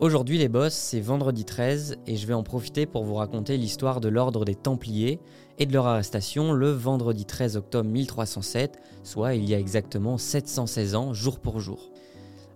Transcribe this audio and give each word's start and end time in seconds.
Aujourd'hui 0.00 0.38
les 0.38 0.48
boss, 0.48 0.72
c'est 0.74 0.98
vendredi 0.98 1.44
13 1.44 1.98
et 2.08 2.16
je 2.16 2.26
vais 2.26 2.34
en 2.34 2.42
profiter 2.42 2.84
pour 2.84 3.04
vous 3.04 3.14
raconter 3.14 3.56
l'histoire 3.56 4.00
de 4.00 4.08
l'ordre 4.08 4.44
des 4.44 4.56
Templiers 4.56 5.20
et 5.58 5.66
de 5.66 5.72
leur 5.72 5.86
arrestation 5.86 6.52
le 6.52 6.70
vendredi 6.70 7.24
13 7.24 7.56
octobre 7.56 7.88
1307, 7.88 8.80
soit 9.04 9.36
il 9.36 9.48
y 9.48 9.54
a 9.54 9.58
exactement 9.58 10.18
716 10.18 10.96
ans, 10.96 11.14
jour 11.14 11.38
pour 11.38 11.60
jour. 11.60 11.92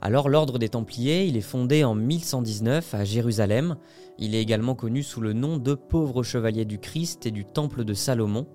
Alors 0.01 0.29
l'ordre 0.29 0.59
des 0.59 0.69
Templiers, 0.69 1.27
il 1.27 1.37
est 1.37 1.41
fondé 1.41 1.85
en 1.85 1.95
1119 1.95 2.95
à 2.95 3.05
Jérusalem. 3.05 3.77
Il 4.19 4.35
est 4.35 4.43
également 4.43 4.75
connu 4.75 5.05
sous 5.05 5.21
le 5.21 5.33
nom 5.33 5.59
de 5.59 5.75
pauvres 5.75 6.25
chevaliers 6.25 6.65
du 6.65 6.81
Christ 6.81 7.25
et 7.25 7.31
du 7.31 7.45
Temple 7.45 7.85
de 7.85 7.95
Salomon. 7.95 8.49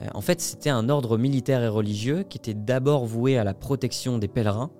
Euh, 0.00 0.06
en 0.14 0.22
fait, 0.22 0.40
c'était 0.40 0.70
un 0.70 0.88
ordre 0.88 1.18
militaire 1.18 1.62
et 1.62 1.68
religieux 1.68 2.22
qui 2.22 2.38
était 2.38 2.54
d'abord 2.54 3.04
voué 3.04 3.36
à 3.36 3.44
la 3.44 3.52
protection 3.52 4.16
des 4.16 4.28
pèlerins 4.28 4.70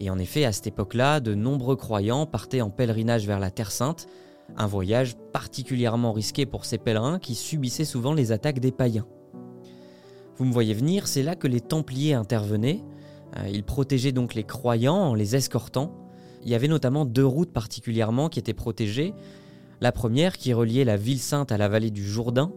et 0.00 0.08
en 0.08 0.18
effet, 0.18 0.46
à 0.46 0.52
cette 0.52 0.66
époque-là, 0.66 1.20
de 1.20 1.34
nombreux 1.34 1.76
croyants 1.76 2.24
partaient 2.24 2.62
en 2.62 2.70
pèlerinage 2.70 3.26
vers 3.26 3.38
la 3.38 3.50
Terre 3.50 3.70
Sainte, 3.70 4.06
un 4.56 4.66
voyage 4.66 5.14
particulièrement 5.32 6.12
risqué 6.12 6.46
pour 6.46 6.64
ces 6.64 6.78
pèlerins 6.78 7.18
qui 7.18 7.34
subissaient 7.34 7.84
souvent 7.84 8.14
les 8.14 8.32
attaques 8.32 8.60
des 8.60 8.72
païens. 8.72 9.06
Vous 10.36 10.46
me 10.46 10.52
voyez 10.52 10.72
venir, 10.72 11.06
c'est 11.06 11.22
là 11.22 11.36
que 11.36 11.46
les 11.46 11.60
Templiers 11.60 12.14
intervenaient. 12.14 12.82
Euh, 13.36 13.48
ils 13.52 13.62
protégeaient 13.62 14.10
donc 14.10 14.34
les 14.34 14.42
croyants 14.44 14.96
en 14.96 15.14
les 15.14 15.36
escortant. 15.36 15.94
Il 16.44 16.48
y 16.50 16.54
avait 16.54 16.66
notamment 16.66 17.04
deux 17.04 17.26
routes 17.26 17.52
particulièrement 17.52 18.30
qui 18.30 18.38
étaient 18.38 18.54
protégées. 18.54 19.12
La 19.82 19.92
première 19.92 20.38
qui 20.38 20.54
reliait 20.54 20.84
la 20.84 20.96
ville 20.96 21.20
sainte 21.20 21.52
à 21.52 21.58
la 21.58 21.68
vallée 21.68 21.90
du 21.90 22.06
Jourdain. 22.06 22.52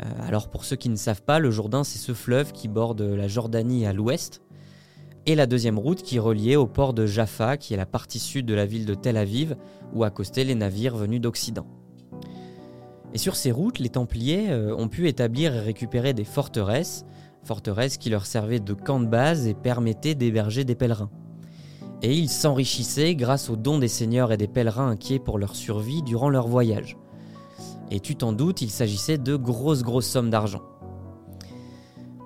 Euh, 0.00 0.06
alors 0.28 0.48
pour 0.48 0.64
ceux 0.64 0.76
qui 0.76 0.88
ne 0.88 0.96
savent 0.96 1.22
pas, 1.22 1.40
le 1.40 1.50
Jourdain 1.50 1.82
c'est 1.82 1.98
ce 1.98 2.14
fleuve 2.14 2.52
qui 2.52 2.68
borde 2.68 3.02
la 3.02 3.26
Jordanie 3.26 3.84
à 3.84 3.92
l'ouest 3.92 4.43
et 5.26 5.34
la 5.34 5.46
deuxième 5.46 5.78
route 5.78 6.02
qui 6.02 6.18
reliait 6.18 6.56
au 6.56 6.66
port 6.66 6.92
de 6.92 7.06
Jaffa, 7.06 7.56
qui 7.56 7.74
est 7.74 7.78
la 7.78 7.86
partie 7.86 8.18
sud 8.18 8.46
de 8.46 8.54
la 8.54 8.66
ville 8.66 8.84
de 8.84 8.94
Tel 8.94 9.16
Aviv, 9.16 9.56
où 9.94 10.04
accostaient 10.04 10.44
les 10.44 10.54
navires 10.54 10.96
venus 10.96 11.20
d'Occident. 11.20 11.66
Et 13.14 13.18
sur 13.18 13.36
ces 13.36 13.52
routes, 13.52 13.78
les 13.78 13.88
Templiers 13.88 14.50
euh, 14.50 14.76
ont 14.76 14.88
pu 14.88 15.08
établir 15.08 15.54
et 15.54 15.60
récupérer 15.60 16.12
des 16.12 16.24
forteresses, 16.24 17.06
forteresses 17.44 17.96
qui 17.96 18.10
leur 18.10 18.26
servaient 18.26 18.60
de 18.60 18.74
camp 18.74 19.00
de 19.00 19.06
base 19.06 19.46
et 19.46 19.54
permettaient 19.54 20.14
d'héberger 20.14 20.64
des 20.64 20.74
pèlerins. 20.74 21.10
Et 22.02 22.14
ils 22.14 22.28
s'enrichissaient 22.28 23.14
grâce 23.14 23.48
aux 23.48 23.56
dons 23.56 23.78
des 23.78 23.88
seigneurs 23.88 24.32
et 24.32 24.36
des 24.36 24.48
pèlerins 24.48 24.88
inquiets 24.88 25.20
pour 25.20 25.38
leur 25.38 25.54
survie 25.54 26.02
durant 26.02 26.28
leur 26.28 26.48
voyage. 26.48 26.98
Et 27.90 28.00
tu 28.00 28.16
t'en 28.16 28.32
doutes, 28.32 28.62
il 28.62 28.70
s'agissait 28.70 29.18
de 29.18 29.36
grosses 29.36 29.82
grosses 29.82 30.08
sommes 30.08 30.30
d'argent. 30.30 30.62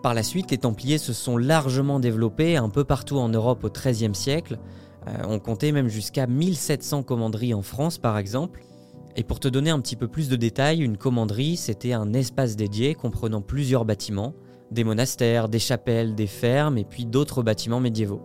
Par 0.03 0.15
la 0.15 0.23
suite, 0.23 0.51
les 0.53 0.59
Templiers 0.59 0.99
se 0.99 1.13
sont 1.13 1.37
largement 1.37 1.99
développés 1.99 2.57
un 2.57 2.69
peu 2.69 2.85
partout 2.85 3.17
en 3.17 3.29
Europe 3.29 3.65
au 3.65 3.71
XIIIe 3.71 4.15
siècle. 4.15 4.59
Euh, 5.09 5.13
on 5.27 5.39
comptait 5.41 5.73
même 5.73 5.89
jusqu'à 5.89 6.27
1700 6.27 7.03
commanderies 7.03 7.55
en 7.55 7.63
France 7.63 7.99
par 7.99 8.17
exemple. 8.17 8.63
Et 9.17 9.25
pour 9.25 9.41
te 9.41 9.49
donner 9.49 9.71
un 9.71 9.81
petit 9.81 9.97
peu 9.97 10.07
plus 10.07 10.29
de 10.29 10.37
détails, 10.37 10.81
une 10.81 10.97
commanderie, 10.97 11.57
c'était 11.57 11.93
un 11.93 12.13
espace 12.13 12.55
dédié 12.55 12.95
comprenant 12.95 13.41
plusieurs 13.41 13.85
bâtiments, 13.85 14.35
des 14.71 14.85
monastères, 14.85 15.49
des 15.49 15.59
chapelles, 15.59 16.15
des 16.15 16.29
fermes 16.29 16.79
et 16.79 16.85
puis 16.85 17.05
d'autres 17.05 17.43
bâtiments 17.43 17.81
médiévaux. 17.81 18.23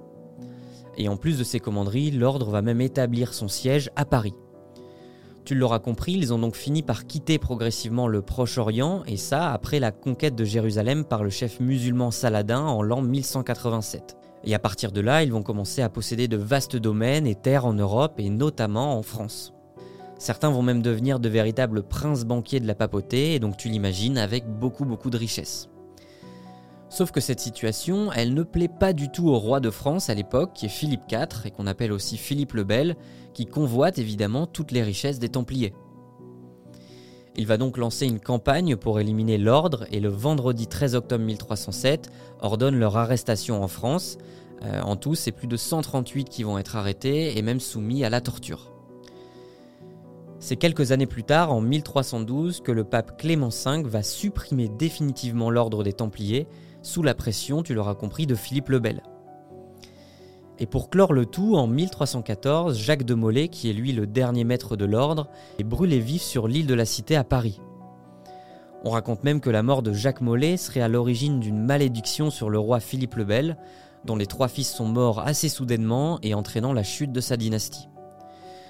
Et 0.96 1.10
en 1.10 1.18
plus 1.18 1.40
de 1.40 1.44
ces 1.44 1.60
commanderies, 1.60 2.12
l'ordre 2.12 2.52
va 2.52 2.62
même 2.62 2.82
établir 2.82 3.34
son 3.34 3.48
siège 3.48 3.90
à 3.96 4.06
Paris. 4.06 4.36
Tu 5.46 5.56
l'auras 5.56 5.80
compris, 5.80 6.14
ils 6.14 6.34
ont 6.34 6.40
donc 6.40 6.56
fini 6.56 6.84
par 6.84 7.06
quitter 7.06 7.38
progressivement 7.38 8.08
le 8.08 8.22
Proche-Orient, 8.22 9.04
et 9.08 9.18
ça 9.18 9.52
après 9.52 9.82
la 9.82 9.92
conquête 9.92 10.36
de 10.36 10.46
Jérusalem 10.46 11.04
par 11.04 11.22
le 11.22 11.30
chef 11.30 11.60
musulman 11.60 12.12
Saladin 12.12 12.62
en 12.62 12.82
l'an 12.82 13.02
1187. 13.02 14.16
Et 14.46 14.56
à 14.56 14.60
partir 14.60 14.94
de 14.94 15.02
là, 15.02 15.22
ils 15.22 15.34
vont 15.34 15.44
commencer 15.44 15.82
à 15.82 15.90
posséder 15.90 16.30
de 16.30 16.38
vastes 16.38 16.78
domaines 16.78 17.28
et 17.28 17.36
terres 17.36 17.66
en 17.66 17.74
Europe 17.74 18.20
et 18.20 18.30
notamment 18.30 18.98
en 18.98 19.04
France. 19.04 19.54
Certains 20.18 20.50
vont 20.50 20.62
même 20.62 20.82
devenir 20.82 21.20
de 21.20 21.28
véritables 21.28 21.84
princes 21.84 22.24
banquiers 22.24 22.62
de 22.62 22.68
la 22.68 22.76
papauté, 22.76 23.34
et 23.34 23.40
donc 23.40 23.58
tu 23.58 23.68
l'imagines 23.68 24.18
avec 24.18 24.48
beaucoup 24.48 24.86
beaucoup 24.86 25.10
de 25.10 25.18
richesses. 25.18 25.68
Sauf 26.94 27.10
que 27.10 27.22
cette 27.22 27.40
situation, 27.40 28.12
elle 28.14 28.36
ne 28.36 28.44
plaît 28.44 28.68
pas 28.68 28.94
du 28.94 29.10
tout 29.10 29.28
au 29.30 29.40
roi 29.40 29.60
de 29.60 29.72
France 29.72 30.12
à 30.12 30.14
l'époque, 30.14 30.52
qui 30.54 30.68
est 30.68 30.70
Philippe 30.70 31.12
IV, 31.12 31.44
et 31.46 31.50
qu'on 31.50 31.66
appelle 31.66 31.92
aussi 31.92 32.18
Philippe 32.18 32.54
le 32.54 32.64
Bel, 32.64 32.98
qui 33.34 33.48
convoite 33.48 33.98
évidemment 33.98 34.46
toutes 34.46 34.72
les 34.72 34.84
richesses 34.84 35.18
des 35.18 35.30
Templiers. 35.30 35.74
Il 37.36 37.48
va 37.48 37.58
donc 37.58 37.80
lancer 37.80 38.06
une 38.06 38.20
campagne 38.20 38.76
pour 38.76 39.00
éliminer 39.00 39.40
l'ordre 39.40 39.88
et 39.92 40.00
le 40.00 40.10
vendredi 40.10 40.68
13 40.68 40.94
octobre 40.94 41.26
1307 41.26 42.12
ordonne 42.42 42.78
leur 42.78 42.96
arrestation 42.96 43.64
en 43.64 43.68
France. 43.68 44.20
Euh, 44.62 44.80
en 44.84 44.96
tout, 44.96 45.16
c'est 45.16 45.32
plus 45.32 45.48
de 45.48 45.58
138 45.58 46.30
qui 46.30 46.44
vont 46.44 46.60
être 46.60 46.76
arrêtés 46.76 47.40
et 47.40 47.42
même 47.42 47.60
soumis 47.60 48.06
à 48.06 48.12
la 48.12 48.22
torture. 48.22 48.72
C'est 50.38 50.58
quelques 50.58 50.92
années 50.92 51.08
plus 51.08 51.24
tard, 51.24 51.52
en 51.52 51.60
1312, 51.60 52.62
que 52.62 52.72
le 52.72 52.84
pape 52.84 53.18
Clément 53.18 53.50
V 53.50 53.82
va 53.84 54.04
supprimer 54.04 54.70
définitivement 54.70 55.50
l'ordre 55.50 55.84
des 55.84 55.94
Templiers 55.94 56.48
sous 56.84 57.02
la 57.02 57.16
pression, 57.16 57.64
tu 57.64 57.74
l'auras 57.74 57.96
compris, 57.96 58.28
de 58.28 58.36
Philippe 58.36 58.70
le 58.70 58.80
Bel. 58.80 59.02
Et 60.60 60.68
pour 60.68 60.92
clore 60.92 61.14
le 61.14 61.26
tout, 61.26 61.56
en 61.56 61.66
1314, 61.66 62.78
Jacques 62.78 63.04
de 63.04 63.16
Molay, 63.16 63.48
qui 63.48 63.70
est 63.70 63.74
lui 63.74 63.92
le 63.92 64.06
dernier 64.06 64.44
maître 64.44 64.76
de 64.76 64.86
l'ordre, 64.86 65.30
est 65.58 65.64
brûlé 65.64 66.00
vif 66.00 66.22
sur 66.22 66.48
l'île 66.48 66.68
de 66.68 66.76
la 66.76 66.86
Cité 66.86 67.16
à 67.16 67.24
Paris. 67.24 67.60
On 68.84 68.92
raconte 68.92 69.24
même 69.24 69.40
que 69.40 69.50
la 69.50 69.64
mort 69.64 69.82
de 69.82 69.94
Jacques 69.94 70.22
Molay 70.22 70.58
serait 70.58 70.82
à 70.82 70.90
l'origine 70.90 71.40
d'une 71.40 71.60
malédiction 71.60 72.30
sur 72.30 72.50
le 72.50 72.60
roi 72.60 72.80
Philippe 72.80 73.16
le 73.16 73.24
Bel, 73.24 73.58
dont 74.06 74.18
les 74.18 74.28
trois 74.28 74.50
fils 74.50 74.70
sont 74.70 74.88
morts 74.88 75.20
assez 75.20 75.50
soudainement 75.50 76.20
et 76.22 76.34
entraînant 76.34 76.74
la 76.74 76.84
chute 76.84 77.14
de 77.14 77.22
sa 77.22 77.38
dynastie. 77.38 77.88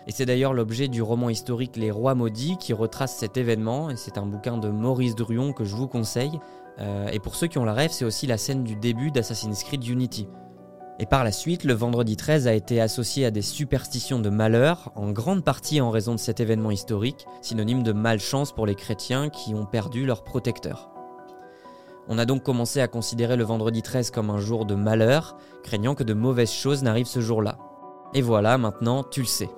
Et 0.06 0.12
c'est 0.12 0.26
d'ailleurs 0.26 0.54
l'objet 0.54 0.88
du 0.88 1.02
roman 1.02 1.30
historique 1.30 1.78
Les 1.78 1.90
Rois 1.90 2.14
Maudits 2.14 2.58
qui 2.58 2.74
retrace 2.74 3.16
cet 3.16 3.38
événement, 3.38 3.90
et 3.90 3.96
c'est 3.96 4.18
un 4.18 4.26
bouquin 4.26 4.58
de 4.58 4.70
Maurice 4.70 5.16
Druon 5.16 5.54
que 5.54 5.64
je 5.64 5.76
vous 5.76 5.88
conseille. 5.88 6.40
Euh, 6.80 7.08
et 7.10 7.20
pour 7.20 7.36
ceux 7.36 7.48
qui 7.48 7.58
ont 7.58 7.66
la 7.66 7.74
rêve, 7.74 7.92
c'est 7.92 8.06
aussi 8.06 8.28
la 8.28 8.38
scène 8.38 8.64
du 8.64 8.76
début 8.76 9.12
d'Assassin's 9.12 9.64
Creed 9.64 9.88
Unity. 9.88 10.28
Et 11.00 11.06
par 11.06 11.24
la 11.24 11.32
suite, 11.32 11.64
le 11.64 11.74
vendredi 11.74 12.16
13 12.16 12.48
a 12.48 12.54
été 12.54 12.80
associé 12.80 13.26
à 13.26 13.32
des 13.32 13.42
superstitions 13.42 14.20
de 14.20 14.30
malheur, 14.30 14.92
en 14.96 15.12
grande 15.12 15.44
partie 15.44 15.82
en 15.82 15.90
raison 15.90 16.14
de 16.14 16.20
cet 16.20 16.40
événement 16.40 16.72
historique, 16.72 17.26
synonyme 17.42 17.84
de 17.84 17.94
malchance 17.94 18.52
pour 18.52 18.66
les 18.66 18.76
chrétiens 18.76 19.30
qui 19.30 19.56
ont 19.56 19.66
perdu 19.66 20.06
leur 20.06 20.24
protecteur. 20.24 20.92
On 22.08 22.18
a 22.18 22.26
donc 22.26 22.44
commencé 22.44 22.80
à 22.82 22.88
considérer 22.88 23.38
le 23.38 23.44
vendredi 23.44 23.82
13 23.82 24.12
comme 24.12 24.30
un 24.30 24.40
jour 24.40 24.66
de 24.66 24.76
malheur, 24.76 25.38
craignant 25.64 25.96
que 25.96 26.04
de 26.04 26.14
mauvaises 26.14 26.52
choses 26.52 26.84
n'arrivent 26.84 27.08
ce 27.08 27.22
jour-là. 27.22 27.58
Et 28.14 28.22
voilà, 28.22 28.58
maintenant, 28.58 29.04
tu 29.04 29.22
le 29.22 29.26
sais. 29.26 29.50